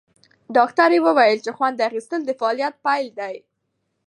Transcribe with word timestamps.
ډاکټره 0.55 0.97
وویل 1.05 1.39
چې 1.45 1.51
خوند 1.57 1.85
اخیستل 1.89 2.21
د 2.25 2.29
فعالیت 2.39 2.75
پیل 2.85 3.07
دی. 3.19 3.35